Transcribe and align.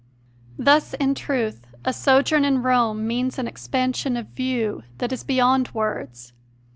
Thus, 0.57 0.95
in 0.95 1.13
truth, 1.13 1.67
a 1.85 1.93
sojourn 1.93 2.43
in 2.43 2.63
Rome 2.63 3.05
means 3.05 3.37
an 3.37 3.47
expansion 3.47 4.17
of 4.17 4.29
view 4.29 4.81
that 4.97 5.11
is 5.13 5.23
beyond 5.23 5.75
words. 5.75 6.33